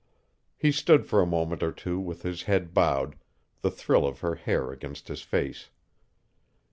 He 0.57 0.71
stood 0.71 1.05
for 1.05 1.21
a 1.21 1.27
moment 1.27 1.61
or 1.61 1.71
two 1.71 1.99
with 1.99 2.23
his 2.23 2.41
head 2.49 2.73
bowed, 2.73 3.13
the 3.61 3.69
thrill 3.69 4.07
of 4.07 4.21
her 4.21 4.33
hair 4.33 4.71
against 4.71 5.09
his 5.09 5.21
face. 5.21 5.69